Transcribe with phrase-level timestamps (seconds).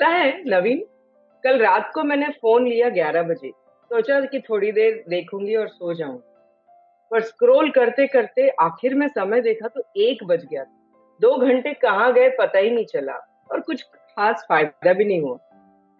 [0.00, 0.78] पता है, नवीन,
[1.44, 3.50] कल रात को मैंने फ़ोन लिया ग्यारह बजे।
[3.90, 6.22] सोचा कि थोड़ी देर देखूँगी और सो जाऊँगी।
[7.10, 10.64] पर स्क्रॉल करते करते आखिर में समय देखा तो एक बज गया
[11.20, 13.12] दो घंटे कहाँ गए पता ही नहीं चला
[13.52, 15.38] और कुछ खास फ़ायदा भी नहीं हुआ।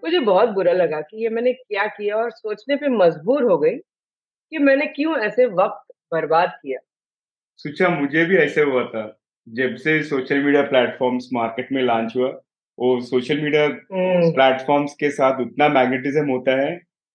[0.02, 3.76] मुझे बहुत बुरा लगा कि ये मैंने क्या किया और सोचने पे मजबूर हो गई
[3.76, 6.78] कि मैंने क्यों ऐसे वक्त बर्बाद किया।
[7.56, 12.40] सोचा, मुझे भी ऐसे हुआ था। जब से सोशल मीडिया प्लेटफॉर्म्स मार्केट में लॉन्च हुआ
[12.78, 13.66] वो सोशल मीडिया
[14.30, 16.70] प्लेटफॉर्म्स के साथ उतना मैग्नेटिज्म होता है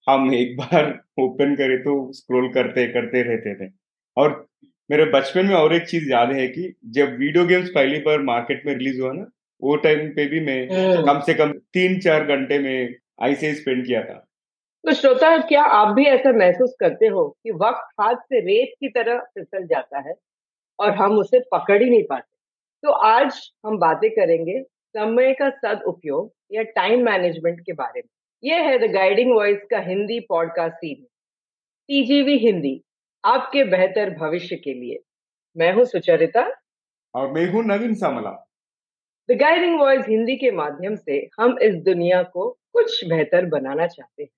[0.07, 3.69] हम एक बार ओपन करें तो स्क्रॉल करते करते रहते थे।
[4.17, 4.45] और
[4.89, 8.61] मेरे बचपन में और एक चीज़ याद है कि जब वीडियो गेम्स पहली बार मार्केट
[8.65, 9.25] में रिलीज़ हुआ ना
[9.61, 13.53] वो टाइम पे भी मैं हम्म। कम से कम तीन चार घंटे में ऐसे ही
[13.55, 14.13] स्पेंड किया था।
[14.83, 18.89] तो श्रोता क्या आप भी ऐसा महसूस करते हो कि वक्त हाथ से रेत की
[18.89, 20.13] तरह फिसल जाता है
[20.79, 22.33] और हम उसे पकड़ ही नहीं पाते?
[22.83, 24.59] तो आज हम बातें करेंगे
[24.97, 28.09] समय का सदउपयोग या टाइम मैनेजमेंट के बारे में।
[28.43, 31.07] यह है द गाइडिंग वॉइस का Hindi podcast series
[31.87, 32.83] TGV Hindi
[33.25, 34.99] आपके बेहतर भविष्य के लिए।
[35.57, 36.55] मैं हूँ सुचरिता।
[37.15, 38.49] और मैं हूँ Naveen Samala.
[39.31, 44.23] The guiding voice Hindi के माध्यम से हम इस दुनिया को कुछ बेहतर बनाना चाहते
[44.23, 44.29] हैं।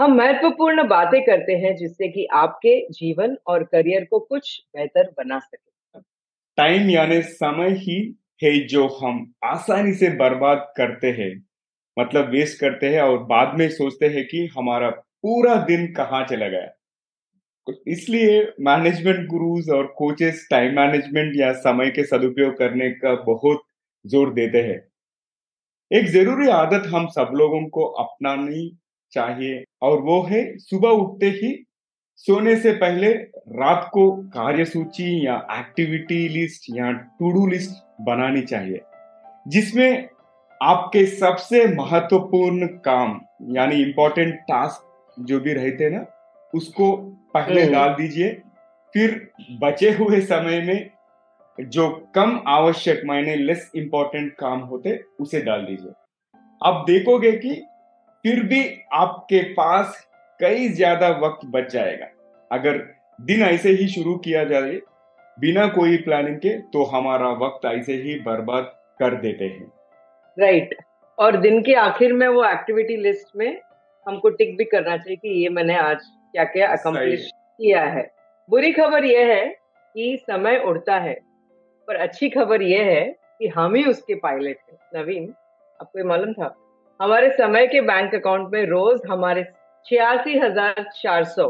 [0.00, 5.38] हम महत्वपूर्ण बातें करते हैं जिससे कि आपके जीवन और करियर को कुछ बेहतर बना
[5.38, 6.00] सके।
[6.56, 11.32] टाइम यानी समय ही है, जो हम आसानी से बर्बाद करते हैं
[11.96, 16.48] मतलब वेस्ट करते हैं और बाद में सोचते हैं कि हमारा पूरा दिन कहाँ चला
[16.48, 16.68] गया।
[17.88, 23.62] इसलिए मैनेजमेंट गुरुज और कोचेस टाइम मैनेजमेंट या समय के सदुपयोग करने का बहुत
[24.04, 24.80] ज़ोर देते हैं।
[25.90, 28.70] एक ज़रूरी आदत हम सब लोगों को अपनानी
[29.12, 31.52] चाहिए और वो है सुबह उठते ही
[32.26, 33.12] सोने से पहले
[33.54, 38.80] रात को कार्य सूची या एक्टिविटी लिस्ट या टू डू लिस्ट बनानी चाहिए
[39.48, 40.08] जिसमें
[40.60, 43.20] आपके सबसे महत्वपूर्ण काम
[43.50, 46.04] यानी इंपॉर्टेंट टास्क जो भी रहते ना
[46.52, 46.92] उसको
[47.34, 48.30] पहले हम्म। डाल दीजिए
[48.94, 49.20] फिर
[49.60, 50.90] बचे हुए समय में
[51.70, 55.92] जो कम आवश्यक मायने लेस इंपॉर्टेंट काम होते उसे डाल दीजिए
[56.60, 57.54] आप देखोगे कि
[58.24, 58.62] फिर भी
[58.94, 60.06] आपके पास
[60.40, 62.06] कई ज़्यादा वक्त बच जाएगा।
[62.50, 62.78] अगर
[63.18, 64.80] दिन ऐसे ही शुरू किया जाए
[65.38, 69.72] बिना कोई प्लानिंग के तो हमारा वक्त ऐसे ही बर्बाद कर देते हैं।
[70.36, 70.84] Right right.
[71.18, 73.60] और दिन के आखिर में वो एक्टिविटी लिस्ट में
[74.06, 78.02] हमको टिक भी करना चाहिए कि ये मैंने आज क्या क्या अकम्प्लिश किया है।
[78.50, 81.14] बुरी खबर यह है कि समय उड़ता है
[81.88, 83.04] पर अच्छी खबर यह है
[83.38, 85.32] कि हम ही उसके पायलट हैं। नवीन
[85.80, 86.54] आपको ये मालूम था?
[87.00, 89.42] हमारे समय के बैंक अकाउंट में रोज हमारे
[89.86, 91.46] छियासी हज़ार चार सौ।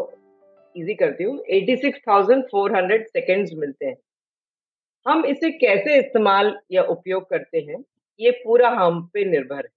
[0.77, 3.97] इजी करती हूँ। Eighty six thousand four hundred seconds मिलते हैं।
[5.07, 7.85] हम इसे कैसे इस्तेमाल या उपयोग करते हैं,
[8.21, 9.71] ये पूरा हम पे निर्भर है।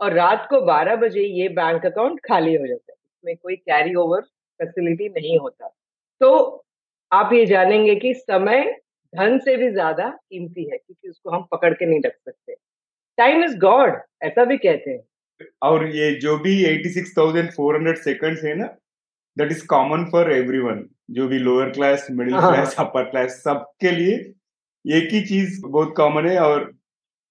[0.00, 3.94] और रात को 12 बजे ये बैंक अकाउंट खाली हो जाता है। इसमें कोई कैरी
[3.94, 4.20] ओवर
[4.60, 5.68] फैसिलिटी नहीं होता।
[6.20, 6.64] तो
[7.12, 8.64] आप ये जानेंगे कि समय
[9.12, 12.54] धन से भी ज़्यादा कीमती है, क्योंकि उसको हम पकड़ के नहीं रख सकते।
[13.18, 15.02] टाइम इज़ गॉड ऐसा भी कहते हैं।
[15.62, 18.66] और ये जो भी 86,400 सेकंड्स है ना
[19.36, 24.14] that is common for everyone जो भी lower class middle class upper class सबके लिए
[24.84, 26.70] एक ही चीज़ बहुत कॉमन है और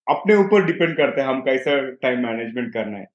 [0.08, 3.06] अपने ऊपर डिपेंड करता है हम कैसा टाइम मैनेजमेंट करना है।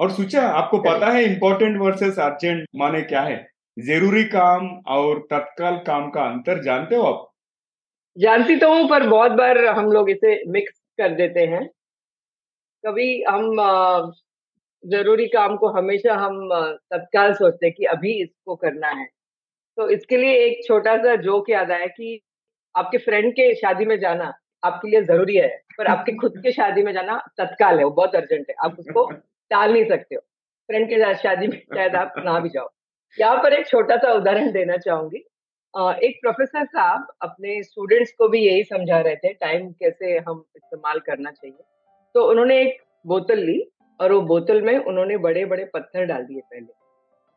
[0.00, 3.36] और सोचा आपको पता है इंपॉर्टेंट वर्सेस अर्जेंट माने क्या है?
[3.76, 7.26] ज़रूरी काम और तत्काल काम का अंतर जानते हो आप?
[8.16, 11.66] जानती तो हूँ पर बहुत बार हम लोग इसे मिक्स कर देते हैं।
[12.84, 13.56] कभी हम
[14.84, 19.06] ज़रूरी काम को हमेशा हम तत्काल सोचते हैं कि अभी इसको करना है।
[19.78, 22.20] तो इसके लिए एक छोटा सा जोक याद आया कि
[22.74, 24.32] आपके फ्रेंड के शादी में जाना
[24.62, 28.14] आपके लिए ज़रूरी है, पर आपके खुद के शादी में जाना तत्काल है, वो बहुत
[28.14, 29.10] अर्जेंट है, आप उसको
[29.50, 30.20] टाल नहीं सकते हो।
[30.68, 32.68] फ्रेंड के शादी में शायद आप ना भी जाओ।
[33.18, 35.24] यहाँ पर एक छोटा सा उदाहरण देना चाहूँगी।
[36.04, 40.98] एक प्रोफेसर साहब अपने स्टूडेंट्स को भी यही समझा रहे थे, टाइम कैसे हम इस्तेमाल
[41.00, 41.62] करना चाहिए।
[42.14, 43.58] तो उन्होंने एक बोतल ली
[44.00, 46.66] और वो बोतल में उन्होंने बड़े बड़े पत्थर डाल दिए पहले।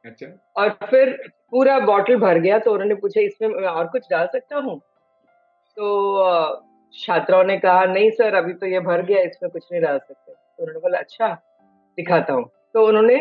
[0.06, 1.12] अच्छा। और फिर
[1.52, 4.80] पूरा बॉटल भर गया तो उन्होंने पूछा इसमें मैं और कुछ डाल सकता हूँ?
[5.78, 9.98] तो छात्राओं ने कहा नहीं सर अभी तो ये भर गया इसमें कुछ नहीं डाल
[9.98, 11.34] सकते। तो उन्होंने बोला अच्छा
[11.98, 13.18] दिखाता हूँ। तो उन्होंने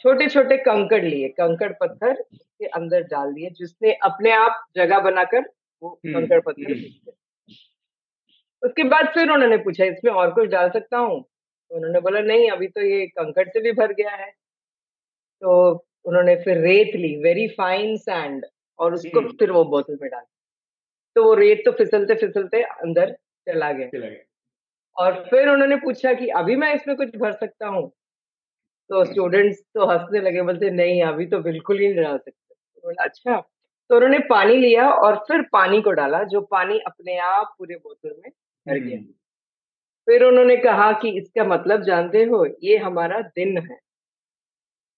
[0.00, 5.44] छोटे छोटे कंकड़ लिए कंकड़ पत्थर के अंदर डाल दिए जिसने अपने आप जगह बनाकर
[5.82, 7.12] वो हम्म, कंकड़ पत्थर हम्म।
[8.62, 11.24] उसके बाद फिर उन्होंने पूछा इसमें और कुछ डाल सकता हूँ?
[11.70, 14.30] उन्होंने बोला नहीं अभी तो ये कंकड़ से भी भर गया है।
[15.42, 15.52] तो
[16.04, 18.44] उन्होंने फिर रेत ली वेरी फाइन सैंड
[18.78, 20.22] और उसको। फिर वो बोतल में डाल
[21.16, 23.12] तो वो रेत तो फिसलते फिसलते अंदर
[23.46, 24.10] चला गया।
[24.96, 27.88] और फिर उन्होंने पूछा कि अभी मैं इसमें कुछ भर सकता हूँ?
[28.90, 32.80] तो स्टूडेंट्स तो हंसने लगे बोलते नहीं अभी तो बिल्कुल ही नहीं डाल सकते। तो
[32.84, 33.40] बोला अच्छा।
[33.90, 38.08] तो उन्होंने पानी लिया और फिर पानी को डाला जो पानी अपने आप पूरे बोतल
[38.08, 38.30] में
[38.66, 39.12] भर गया। हम्म,
[40.08, 43.78] फिर उन्होंने कहा कि इसका मतलब जानते हो ये हमारा दिन है।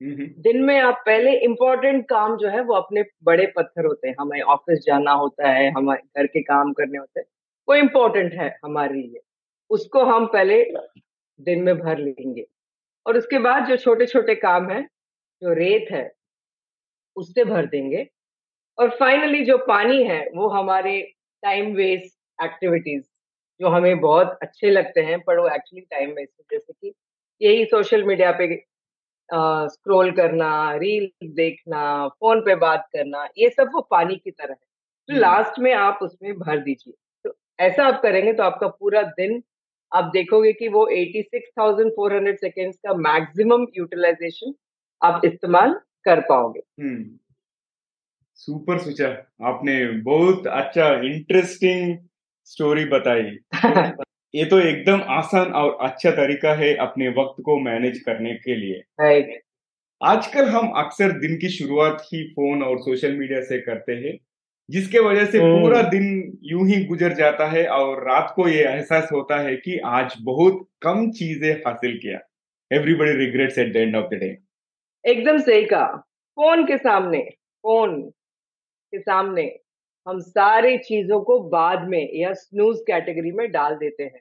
[0.00, 4.14] हम्म, दिन में आप पहले इम्पोर्टेंट काम जो है वो अपने बड़े पत्थर होते हैं।
[4.20, 7.26] हमें ऑफ़िस जाना होता है हमारे घर के काम करने होते हैं
[7.68, 9.20] वो इम्पोर्टेंट है हमारे लिए।
[9.70, 10.62] उसको हम पहले
[11.40, 12.46] दिन में भर लेंगे।
[13.06, 14.82] और उसके बाद जो छोटे छोटे काम है
[15.42, 16.10] जो रेत है
[17.16, 18.06] उससे भर देंगे।
[18.78, 21.00] और फाइनली जो पानी है वो हमारे
[21.42, 23.04] टाइम वेस्ट एक्टिविटीज़
[23.60, 26.94] जो हमें बहुत अच्छे लगते हैं पर वो एक्चुअली टाइम वेस्ट है। जैसे कि
[27.46, 28.64] यही सोशल मीडिया पे
[29.68, 34.70] स्क्रॉल करना रील देखना फ़ोन पे बात करना ये सब वो पानी की तरह है।
[35.08, 39.02] तो हम्म, लास्ट में आप उसमें भर दीजिए। तो ऐसा आप करेंगे तो आपका पूरा
[39.02, 39.42] दिन
[39.92, 44.54] आप देखोगे कि वो 86,400 सेकेंड्स का मैक्सिमम यूटिलाइजेशन
[45.02, 47.18] आप इस्तेमाल कर पाओगे। हम्म।
[48.34, 49.08] सुपर सोचा
[49.42, 51.98] आपने बहुत अच्छा इंटरेस्टिंग
[52.44, 53.38] स्टोरी बताई।
[54.34, 58.82] ये तो एकदम आसान और अच्छा तरीका है अपने वक्त को मैनेज करने के लिए।
[60.00, 64.18] आजकल हम अक्सर दिन की शुरुआत ही फ़ोन और सोशल मीडिया से करते हैं
[64.68, 68.64] जिसके वजह से पूरा हम्म दिन यूँ ही गुजर जाता है और रात को ये
[68.64, 72.18] एहसास होता है कि आज बहुत कम चीज़ें हासिल किया।
[72.70, 74.36] Everybody regrets at the end of the day
[75.04, 75.96] एकदम सही कहा।
[76.36, 77.18] फ़ोन के सामने
[77.64, 78.00] फ़ोन
[78.92, 79.42] के सामने।
[80.08, 84.20] हम सारी चीज़ों को बाद में या स्नूज कैटेगरी में डाल देते हैं।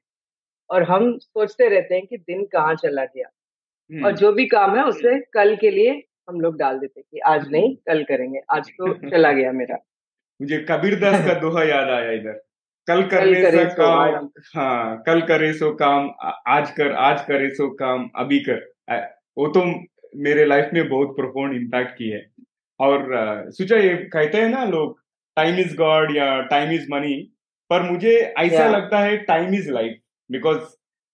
[0.70, 4.76] और हम सोचते रहते हैं कि दिन कहाँ चला गया। और हम्म जो भी काम
[4.78, 8.40] है उसे कल के लिए हम लोग डाल देते हैं कि आज नहीं कल करेंगे।
[8.52, 9.78] आज तो चला गया मेरा।
[10.42, 12.42] मुझे कबीरदास का दोहा याद आया इधर।
[12.88, 16.12] कल कल करे सा काम हाँ कल करे सो काम
[16.48, 18.60] आज कर आज करे सो काम अभी कर।
[19.38, 19.66] वो तो
[20.16, 22.28] मेरे लाइफ में बहुत प्रोफाउंड इम्पैक्ट की है।
[22.80, 23.08] और
[23.52, 25.00] सुचा ये कहते हैं ना लोग
[25.38, 27.14] टाइम इज़ गॉड या टाइम इज़ मनी
[27.70, 29.98] पर मुझे ऐसा या लगता है टाइम इज़ लाइफ
[30.32, 30.60] बिकॉज़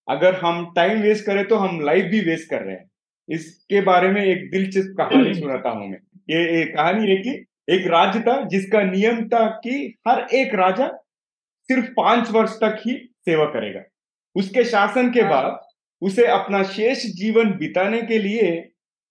[0.08, 2.90] अगर हम टाइम वेस्ट करें तो हम लाइफ भी वेस्ट कर रहे हैं।
[3.28, 5.98] इसके बारे में एक दिलचस्प कहानी सुनाता हूँ मैं।
[6.30, 7.30] ये एक कहानी है कि
[7.68, 10.86] एक राज्य था जिसका नियम था कि हर एक राजा
[11.68, 13.82] सिर्फ़ पाँच वर्ष तक ही सेवा करेगा।
[14.36, 15.60] उसके शासन के हाँ। बाद
[16.02, 18.52] उसे अपना शेष जीवन बिताने के लिए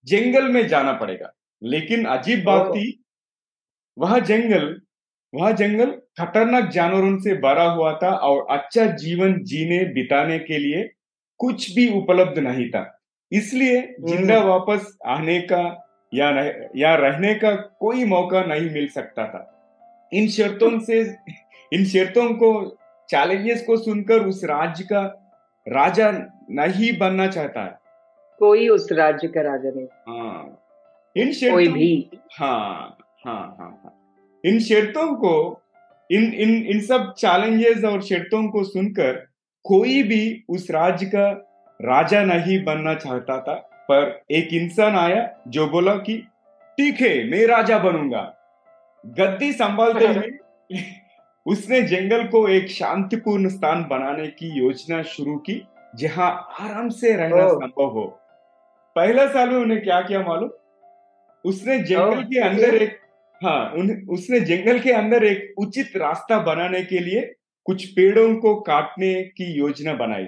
[0.07, 2.91] जंगल में जाना पड़ेगा। लेकिन अजीब बात थी
[3.97, 4.65] वह जंगल
[5.35, 10.91] वह जंगल खतरनाक जानवरों से भरा हुआ था और अच्छा जीवन जीने बिताने के लिए
[11.39, 12.99] कुछ भी उपलब्ध नहीं था।
[13.33, 15.81] इसलिए ज़िंदा हम्म वापस आने का
[16.13, 19.51] या रह, या रहने का कोई मौका नहीं मिल सकता था।
[20.13, 21.15] इन शर्तों से
[21.73, 22.77] इन शर्तों को
[23.09, 25.01] चैलेंजेस को सुनकर उस राज्य का
[25.67, 26.11] राजा
[26.51, 27.77] नहीं बनना चाहता। है
[28.39, 30.61] कोई उस राज्य का राजा नहीं। हाँ।
[31.17, 32.09] इन कोई शर्तों भी।
[32.39, 34.04] हाँ हाँ हाँ हाँ।
[34.45, 35.61] इन शर्तों को
[36.11, 39.13] इन इन इन सब चैलेंजेस और शर्तों को सुनकर
[39.63, 41.29] कोई भी उस राज्य का
[41.81, 43.53] राजा नहीं बनना चाहता था।
[43.91, 46.17] पर एक इंसान आया जो बोला कि
[46.77, 48.35] ठीक है मैं राजा बनूँगा।
[49.05, 50.31] गद्दी संभालते हुए
[51.47, 57.47] उसने जंगल को एक शांतिपूर्ण स्थान बनाने की योजना शुरू की जहाँ आराम से रहना
[57.47, 58.19] संभव हो।
[58.95, 60.49] पहला साल में उन्हें क्या किया मालूम?
[61.45, 62.99] उसने जंगल के अंदर एक
[63.43, 67.33] हाँ उन, उसने जंगल के अंदर एक उचित रास्ता बनाने के लिए
[67.65, 70.27] कुछ पेड़ों को काटने की योजना बनाई।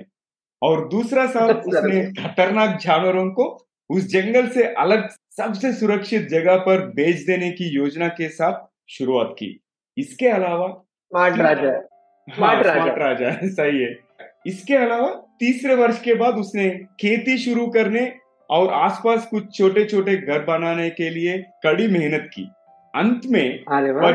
[0.61, 6.79] और दूसरा साल उसने खतरनाक जानवरों को उस जंगल से अलग सबसे सुरक्षित जगह पर
[6.79, 9.59] बेच देने की योजना के साथ शुरुआत की।
[9.97, 11.81] इसके अलावा स्मार्ट राजा। है
[12.29, 13.99] हाँ राजा। राजा सही है।
[14.47, 15.09] इसके अलावा
[15.39, 18.15] तीसरे वर्ष के बाद उसने खेती शुरू करने
[18.49, 22.49] और आसपास कुछ छोटे छोटे घर बनाने के लिए कड़ी मेहनत की।
[22.97, 24.11] अंत में वह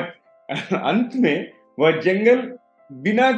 [0.78, 2.58] अंत में वह जंगल
[2.92, 3.32] बिना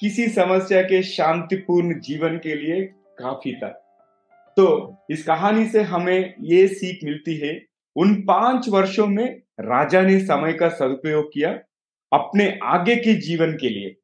[0.00, 2.82] किसी समस्या के शांतिपूर्ण जीवन के लिए
[3.18, 3.68] काफ़ी था।
[4.56, 7.64] तो इस कहानी से हमें ये सीख मिलती है
[7.96, 11.58] उन पाँच वर्षों में राजा ने समय का सदुपयोग किया
[12.12, 13.96] अपने आगे के जीवन के लिए।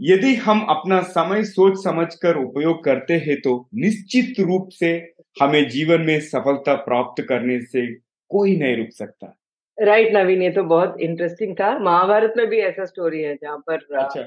[0.00, 6.00] यदि हम अपना समय सोच समझकर उपयोग करते हैं तो निश्चित रूप से हमें जीवन
[6.00, 7.94] में सफलता प्राप्त करने से
[8.28, 9.36] कोई नहीं रुक सकता।
[9.78, 13.86] राइट नवीन ये तो बहुत इंटरेस्टिंग था। महाभारत में भी ऐसा स्टोरी है जहाँ पर
[13.98, 14.22] अच्छा।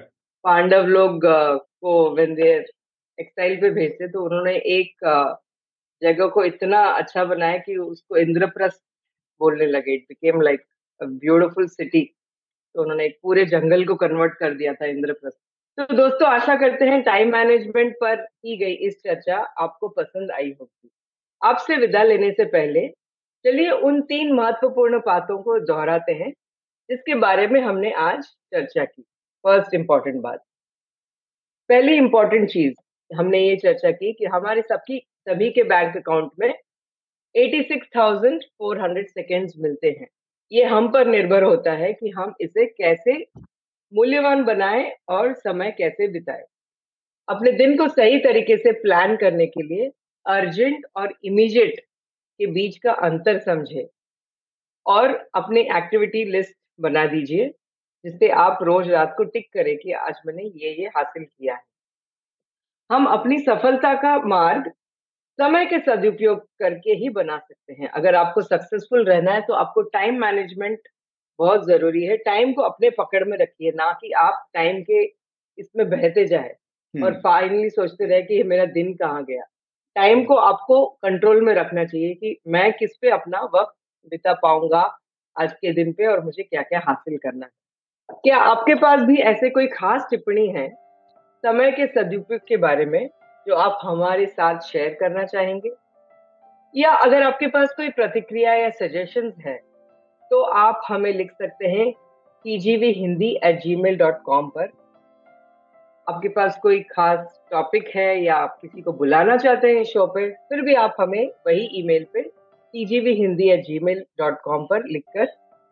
[0.45, 2.65] पांडव लोग को वेन देर
[3.19, 5.05] एक्साइल पे भेजते तो उन्होंने एक
[6.01, 8.81] जगह को इतना अच्छा बनाया कि उसको इंद्रप्रस्थ
[9.41, 10.63] बोलने लगे। It became like
[11.01, 12.01] beautiful city
[12.75, 15.37] तो उन्होंने एक पूरे जंगल को कन्वर्ट कर दिया था इंद्रप्रस्थ।
[15.77, 20.55] तो दोस्तों आशा करते हैं टाइम मैनेजमेंट पर की गई इस चर्चा आपको पसंद आई
[20.59, 20.89] होगी।
[21.41, 22.87] आपसे विदा लेने से पहले
[23.47, 26.31] चलिए उन तीन महत्वपूर्ण बातों को दोहराते हैं
[26.89, 29.01] जिसके बारे में हमने आज चर्चा की।
[29.43, 30.43] फ़र्स्ट इंपॉर्टेंट बात।
[31.69, 32.73] पहली इंपॉर्टेंट चीज़
[33.15, 36.53] हमने ये चर्चा की कि हमारे सबकी सभी के बैंक अकाउंट में
[37.35, 40.07] 86,400 सेकेंड्स मिलते हैं।
[40.51, 43.25] ये हम पर निर्भर होता है कि हम इसे कैसे
[43.93, 46.43] मूल्यवान बनाए और समय कैसे बिताए।
[47.29, 49.91] अपने दिन को सही तरीके से प्लान करने के लिए
[50.25, 51.86] अर्जेंट और इमीडिएट
[52.39, 53.87] के बीच का अंतर समझे
[54.85, 57.47] और अपनी एक्टिविटी लिस्ट बना दीजिए
[58.05, 61.61] जिससे आप रोज रात को टिक करें कि आज मैंने ये ये हासिल किया है।
[62.89, 64.71] हम अपनी सफलता का मार्ग
[65.39, 69.81] समय के सदुपयोग करके ही बना सकते हैं। अगर आपको सक्सेसफुल रहना है तो आपको
[69.89, 70.79] टाइम मैनेजमेंट
[71.39, 75.03] बहुत ज़रूरी है। टाइम को अपने पकड़ में रखिए ना कि आप टाइम के
[75.57, 76.55] इसमें बहते जाए
[76.93, 79.43] और फाइनली सोचते रहे कि मेरा दिन कहाँ गया।
[79.97, 83.73] टाइम को आपको कंट्रोल में रखना चाहिए कि मैं किस पे अपना वक्त
[84.11, 84.81] बिता पाऊँगा
[85.35, 87.51] आज के दिन पे और मुझे क्या क्या हासिल करना है।
[88.23, 90.67] क्या आपके पास भी ऐसे कोई खास टिप्पणी है
[91.43, 93.09] समय के सदुपयोग के बारे में
[93.47, 95.71] जो आप हमारे साथ शेयर करना चाहेंगे?
[96.75, 99.57] या अगर आपके पास कोई प्रतिक्रिया या सजेशन है
[100.31, 101.91] तो आप हमें लिख सकते हैं
[102.45, 104.71] TGV Hindi at Gmail dot com पर।
[106.07, 110.29] आपके पास कोई खास टॉपिक है या आप किसी को बुलाना चाहते हैं शो पे
[110.49, 115.27] फिर भी आप हमें वही ईमेल पे TGV Hindi at Gmail dot com पर लिखकर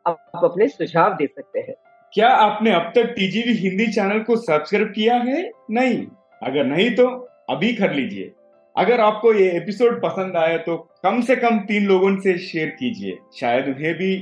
[0.05, 1.75] आप अपने सुझाव दे सकते हैं।
[2.13, 5.49] क्या आपने अब तक टीजीवी हिंदी चैनल को सब्सक्राइब किया है?
[5.71, 6.05] नहीं।
[6.41, 7.07] अगर नहीं तो
[7.49, 8.31] अभी कर लीजिए।
[8.75, 13.17] अगर आपको ये एपिसोड पसंद आया तो कम से कम तीन लोगों से शेयर कीजिए।
[13.39, 14.13] शायद उन्हें भी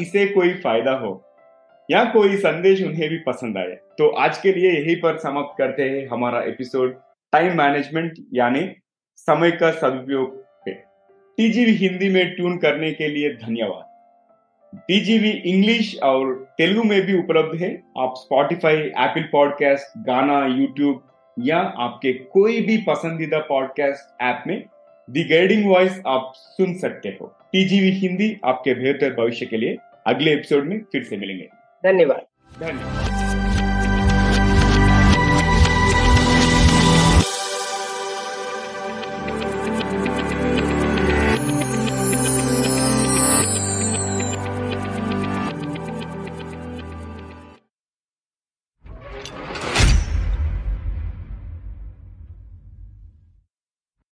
[0.00, 1.12] इसे कोई फ़ायदा हो।
[1.90, 5.82] या कोई संदेश उन्हें भी पसंद आए तो आज के लिए यही पर समाप्त करते
[5.82, 6.94] हैं हमारा एपिसोड
[7.32, 8.68] टाइम मैनेजमेंट यानी
[9.18, 10.72] समय का सदुपयोग पे।
[11.38, 17.60] टीजीवी हिंदी में ट्यून करने के लिए धन्यवाद। टीजीवी इंग्लिश और तेलुगु में भी उपलब्ध
[17.62, 21.02] है। आप Spotify Apple podcast Gaana YouTube
[21.36, 24.62] या आपके कोई भी पसंदीदा पॉडकास्ट ऐप में
[25.08, 30.32] दी गाइडिंग वॉइस आप सुन सकते हो। टीजीवी हिंदी आपके बेहतर भविष्य के लिए अगले
[30.32, 31.48] एपिसोड में फिर से मिलेंगे।
[31.84, 32.26] धन्यवाद।
[32.60, 33.51] धन्यवाद।